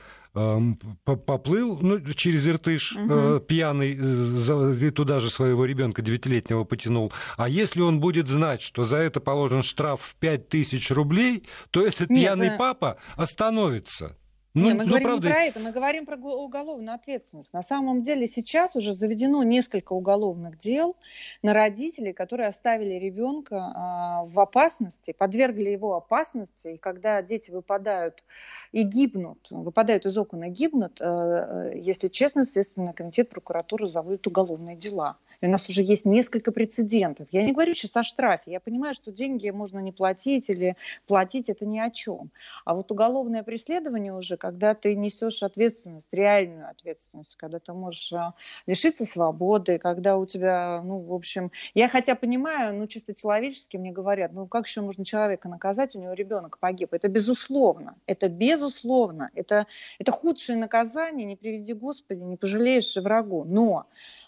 [1.05, 3.41] поплыл ну, через Иртыш угу.
[3.41, 7.13] пьяный, э, туда же своего ребенка девятилетнего потянул.
[7.37, 12.11] А если он будет знать, что за это положен штраф в 5000 рублей, то этот
[12.11, 12.57] Нет, пьяный да.
[12.59, 14.17] папа остановится.
[14.57, 15.27] Ну, Нет, мы ну, говорим правда...
[15.27, 17.53] не про это, мы говорим про уголовную ответственность.
[17.53, 20.97] На самом деле сейчас уже заведено несколько уголовных дел
[21.43, 28.25] на родителей, которые оставили ребенка а, в опасности, подвергли его опасности, и когда дети выпадают
[28.73, 34.27] и гибнут, выпадают из окон и гибнут, э, э, если честно, Следственный комитет прокуратуры заводит
[34.27, 35.19] уголовные дела.
[35.41, 37.29] И у нас уже есть несколько прецедентов.
[37.31, 38.53] Я не говорю сейчас о штрафе.
[38.53, 42.31] Я понимаю, что деньги можно не платить или платить это ни о чем.
[42.65, 48.35] А вот уголовное преследование уже, когда ты несешь ответственность, реальную ответственность, когда ты можешь а,
[48.67, 53.93] лишиться свободы, когда у тебя, ну, в общем, я хотя понимаю, ну, чисто человечески мне
[53.93, 56.93] говорят, ну, как еще можно человека наказать, у него ребенок погиб.
[56.93, 59.67] Это безусловно, это безусловно, это,
[59.99, 63.45] это худшее наказание, не приведи Господи, не пожалеешь врагу.
[63.45, 63.87] Но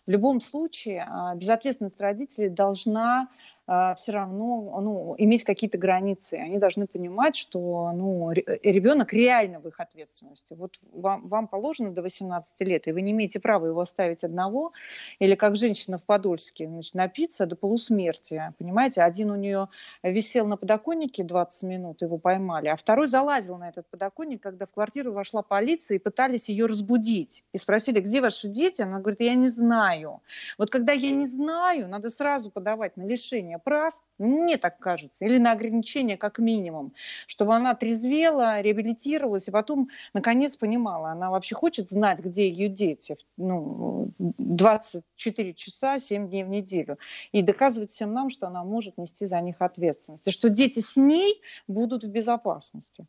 [0.09, 3.29] в любом случае а, безответственность родителей должна
[3.69, 6.35] все равно ну, иметь какие-то границы.
[6.35, 10.55] Они должны понимать, что ну, ребенок реально в их ответственности.
[10.55, 14.73] Вот вам, вам положено до 18 лет, и вы не имеете права его оставить одного,
[15.19, 19.03] или как женщина в Подольске, значит, напиться до полусмерти, понимаете?
[19.03, 19.69] Один у нее
[20.03, 24.73] висел на подоконнике 20 минут, его поймали, а второй залазил на этот подоконник, когда в
[24.73, 27.45] квартиру вошла полиция и пытались ее разбудить.
[27.53, 28.81] И спросили, где ваши дети?
[28.81, 30.23] Она говорит, я не знаю.
[30.57, 35.39] Вот когда я не знаю, надо сразу подавать на лишение прав, мне так кажется, или
[35.39, 36.93] на ограничение как минимум,
[37.27, 43.17] чтобы она трезвела, реабилитировалась и потом, наконец, понимала, она вообще хочет знать, где ее дети,
[43.37, 46.99] ну, 24 часа, 7 дней в неделю,
[47.33, 50.97] и доказывать всем нам, что она может нести за них ответственность, и что дети с
[50.97, 53.07] ней будут в безопасности.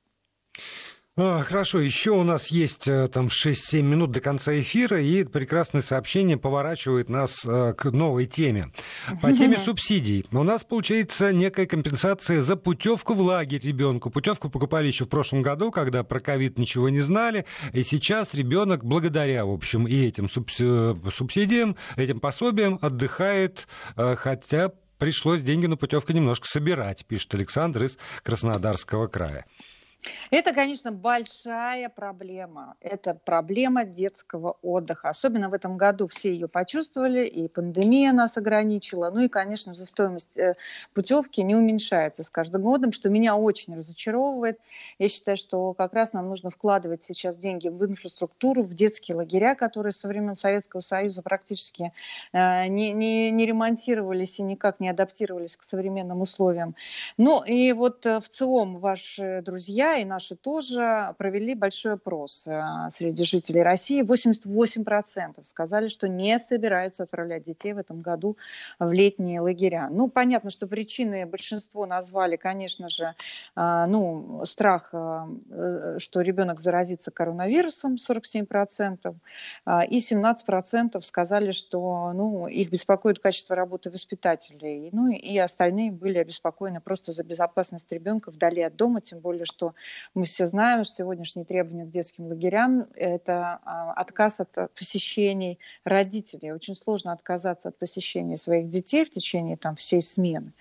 [1.17, 5.81] А, хорошо, еще у нас есть э, там 6-7 минут до конца эфира, и прекрасное
[5.81, 8.71] сообщение поворачивает нас э, к новой теме.
[9.21, 10.25] По теме субсидий.
[10.31, 14.09] У нас получается некая компенсация за путевку в лагерь ребенку.
[14.09, 18.85] Путевку покупали еще в прошлом году, когда про ковид ничего не знали, и сейчас ребенок
[18.85, 26.13] благодаря, в общем, и этим э, субсидиям, этим пособиям отдыхает, хотя пришлось деньги на путевку
[26.13, 29.45] немножко собирать, пишет Александр из Краснодарского края.
[30.31, 32.75] Это, конечно, большая проблема.
[32.79, 35.09] Это проблема детского отдыха.
[35.09, 39.09] Особенно в этом году все ее почувствовали, и пандемия нас ограничила.
[39.11, 40.55] Ну и, конечно же, стоимость э,
[40.93, 44.59] путевки не уменьшается с каждым годом, что меня очень разочаровывает.
[44.99, 49.55] Я считаю, что как раз нам нужно вкладывать сейчас деньги в инфраструктуру, в детские лагеря,
[49.55, 51.91] которые со времен Советского Союза практически
[52.31, 56.75] э, не, не, не ремонтировались и никак не адаптировались к современным условиям.
[57.17, 62.61] Ну и вот э, в целом ваши друзья и наши тоже провели большой опрос э,
[62.91, 64.03] среди жителей России.
[64.03, 68.37] 88% сказали, что не собираются отправлять детей в этом году
[68.79, 69.89] в летние лагеря.
[69.91, 73.15] Ну, понятно, что причины большинство назвали, конечно же,
[73.55, 79.15] э, ну, страх, э, что ребенок заразится коронавирусом, 47%,
[79.89, 84.89] и 17% сказали, что ну, их беспокоит качество работы воспитателей.
[84.91, 89.73] Ну и остальные были обеспокоены просто за безопасность ребенка вдали от дома, тем более, что
[90.13, 96.51] мы все знаем, что сегодняшние требования к детским лагерям– это а, отказ от посещений родителей.
[96.51, 100.53] Очень сложно отказаться от посещения своих детей в течение там, всей смены.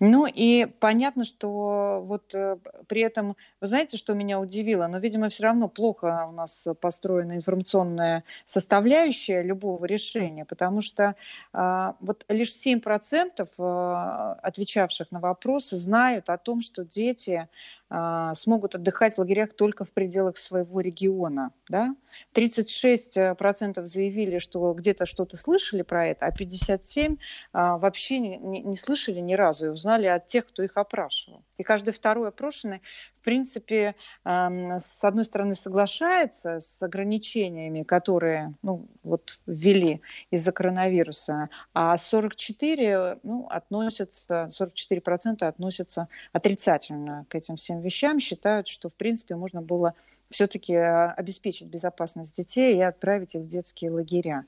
[0.00, 2.56] Ну и понятно, что вот э,
[2.88, 7.34] при этом, вы знаете, что меня удивило, но, видимо, все равно плохо у нас построена
[7.34, 11.16] информационная составляющая любого решения, потому что
[11.52, 17.46] а, вот лишь 7% а, отвечавших на вопросы знают о том, что дети
[17.90, 21.50] а, смогут отдыхать в лагерях только в пределах своего региона.
[21.68, 21.94] Да?
[22.34, 27.18] 36% заявили, что где-то что-то слышали про это, а 57%
[27.52, 31.42] вообще не, не слышали ни разу и узнали от тех, кто их опрашивал.
[31.58, 32.80] И каждый второй опрошенный,
[33.20, 41.96] в принципе, с одной стороны соглашается с ограничениями, которые ну, вот ввели из-за коронавируса, а
[41.96, 49.60] 44 ну, относятся, 44% относятся отрицательно к этим всем вещам, считают, что, в принципе, можно
[49.60, 49.94] было
[50.30, 54.46] все-таки обеспечить безопасность детей и отправить их в детские лагеря.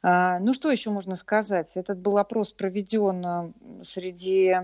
[0.00, 1.76] А, ну, что еще можно сказать?
[1.76, 4.60] Этот был опрос проведен среди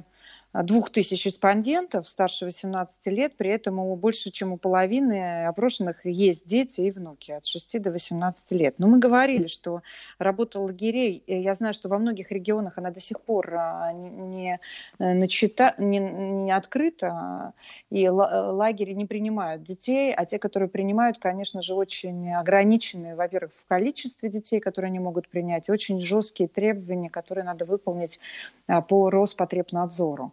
[0.52, 6.46] двух тысяч респондентов старше 18 лет, при этом у больше, чем у половины опрошенных есть
[6.46, 8.74] дети и внуки от 6 до 18 лет.
[8.78, 9.82] Но мы говорили, что
[10.18, 14.58] работа лагерей, я знаю, что во многих регионах она до сих пор а, не,
[14.98, 17.52] э, начата, не, не открыта,
[17.90, 23.68] и лагери не принимают детей, а те, которые принимают, конечно же, очень ограниченные, во-первых, в
[23.68, 28.18] количестве детей, которые они могут принять, и очень жесткие требования, которые надо выполнить
[28.66, 30.32] а, по Роспотребнадзору.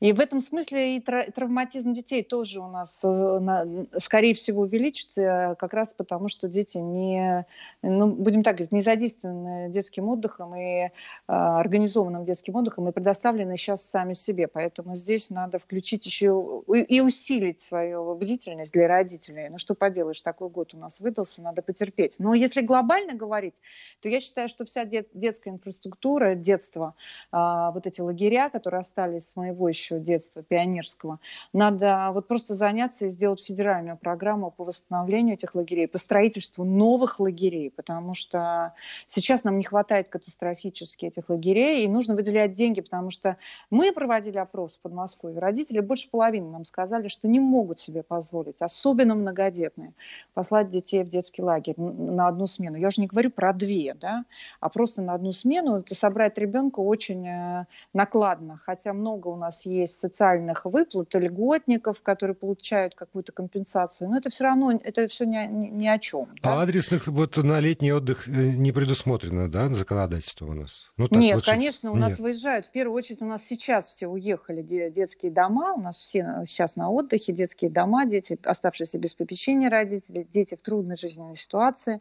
[0.00, 5.72] И в этом смысле и травматизм детей тоже у нас, э, скорее всего, увеличится, как
[5.72, 7.46] раз потому, что дети не,
[7.82, 10.90] ну, будем так говорить, не задействованы детским отдыхом и
[11.26, 14.48] а, организованным детским отдыхом и предоставлены сейчас сами себе.
[14.48, 19.48] Поэтому здесь надо включить еще и усилить свою бдительность для родителей.
[19.48, 22.16] Ну что поделаешь, такой год у нас выдался, надо потерпеть.
[22.18, 23.60] Но если глобально говорить,
[24.00, 26.94] то я считаю, что вся дет, детская инфраструктура, детство,
[27.30, 31.20] а, вот эти лагеря, которые остались с моего еще еще детства, пионерского.
[31.52, 37.20] Надо вот просто заняться и сделать федеральную программу по восстановлению этих лагерей, по строительству новых
[37.20, 38.74] лагерей, потому что
[39.06, 43.36] сейчас нам не хватает катастрофически этих лагерей, и нужно выделять деньги, потому что
[43.70, 48.62] мы проводили опрос в Подмосковье, родители больше половины нам сказали, что не могут себе позволить,
[48.62, 49.92] особенно многодетные,
[50.32, 52.76] послать детей в детский лагерь на одну смену.
[52.76, 54.24] Я уже не говорю про две, да,
[54.60, 55.78] а просто на одну смену.
[55.78, 62.94] Это собрать ребенка очень э, накладно, хотя много у нас социальных выплат, льготников, которые получают
[62.94, 66.28] какую-то компенсацию, но это все равно, это все ни, ни, ни о чем.
[66.42, 66.54] Да?
[66.54, 70.90] А адресных вот на летний отдых э, не предусмотрено, да, законодательство у нас?
[70.96, 72.02] Ну, так, Нет, вот, конечно, у Нет.
[72.02, 72.66] нас выезжают.
[72.66, 76.90] В первую очередь у нас сейчас все уехали детские дома, у нас все сейчас на
[76.90, 82.00] отдыхе, детские дома, дети, оставшиеся без попечения родителей, дети в трудной жизненной ситуации,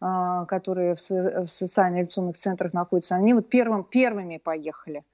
[0.00, 5.04] а, которые в социально-революционных центрах находятся, они вот первым, первыми поехали.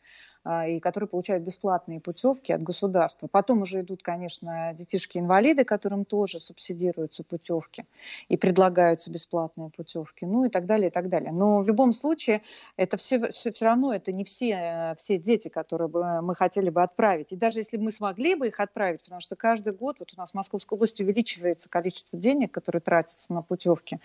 [0.46, 3.28] А, и которые получают бесплатные путевки от государства.
[3.28, 7.86] Потом уже идут, конечно, детишки-инвалиды, которым тоже субсидируются путевки
[8.28, 11.32] и предлагаются бесплатные путевки, ну и так далее, и так далее.
[11.32, 12.42] Но в любом случае
[12.76, 16.82] это все, все, все равно это не все, все дети, которые бы мы хотели бы
[16.82, 17.32] отправить.
[17.32, 20.20] И даже если бы мы смогли бы их отправить, потому что каждый год вот у
[20.20, 23.98] нас в Московской области увеличивается количество денег, которые тратятся на путевки,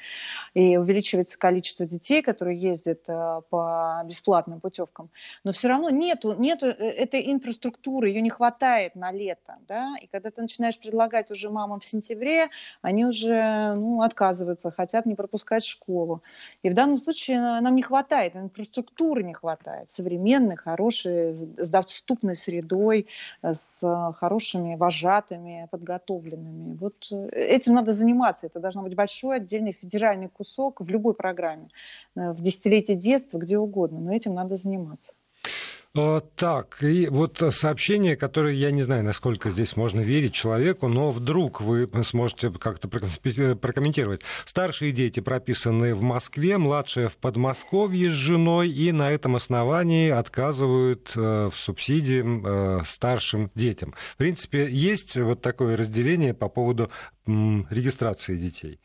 [0.54, 5.10] и увеличивается количество детей, которые ездят э, по бесплатным путевкам.
[5.44, 9.96] Но все равно нет нету, нету э, этой инфраструктуры, ее не хватает на лето, да,
[10.02, 12.50] и когда ты начинаешь предлагать уже мамам в сентябре,
[12.82, 16.22] они уже, ну, отказываются, хотят не пропускать школу.
[16.64, 23.08] И в данном случае нам не хватает, инфраструктуры не хватает, современной, хорошей, с доступной средой,
[23.42, 26.76] э, с хорошими вожатыми, подготовленными.
[26.76, 31.70] Вот э, этим надо заниматься, это должно быть большой отдельный федеральный кусок в любой программе,
[32.16, 35.14] в десятилетие детства, где угодно, но этим надо заниматься.
[35.94, 41.62] Так, и вот сообщение, которое, я не знаю, насколько здесь можно верить человеку, но вдруг
[41.62, 44.22] вы сможете как-то прокомментировать.
[44.46, 51.12] Старшие дети прописаны в Москве, младшие в Подмосковье с женой, и на этом основании отказывают
[51.16, 53.96] э, в субсидии э, старшим детям.
[54.14, 56.92] В принципе, есть вот такое разделение по поводу
[57.26, 58.80] регистрации детей.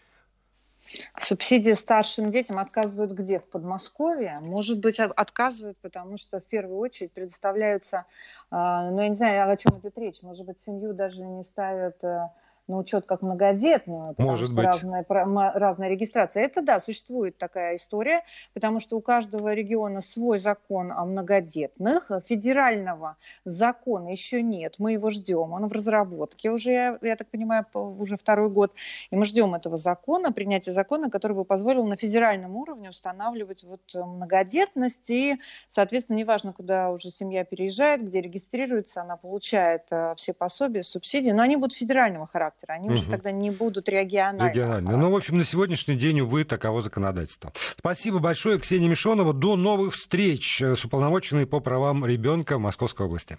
[1.19, 3.41] Субсидии старшим детям отказывают где?
[3.41, 4.35] В Подмосковье?
[4.41, 8.07] Может быть, отказывают, потому что в первую очередь предоставляются,
[8.51, 12.03] а, ну, я не знаю, о чем идет речь, может быть, семью даже не ставят
[12.05, 12.29] э,
[12.67, 14.65] на учет как многодетную, потому Может что быть.
[14.65, 16.45] Разная, разная регистрация.
[16.45, 18.23] Это да, существует такая история,
[18.55, 22.11] потому что у каждого региона свой закон о многодетных.
[22.27, 28.17] Федерального закона еще нет, мы его ждем, он в разработке уже, я, так понимаю, уже
[28.17, 28.73] второй год,
[29.11, 33.83] и мы ждем этого закона, принятия закона, который бы позволил на федеральном уровне устанавливать вот
[33.95, 35.39] многодетность, и,
[35.69, 41.43] соответственно, неважно, куда уже семья переезжает, где регистрируется, она получает э, все пособия, субсидии, но
[41.43, 42.75] они будут федерального характера характера.
[42.75, 42.99] Они угу.
[42.99, 44.49] уже тогда не будут регионального.
[44.49, 44.97] Региональные.
[44.97, 47.53] Ну, в общем, на сегодняшний день, увы, таково законодательство.
[47.79, 49.33] Спасибо большое, Ксения Мишонова.
[49.33, 53.39] До новых встреч с уполномоченной по правам ребенка Московской области.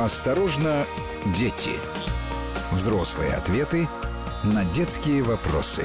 [0.00, 0.86] Осторожно,
[1.38, 1.70] дети.
[2.72, 3.88] Взрослые ответы
[4.42, 5.84] на детские вопросы.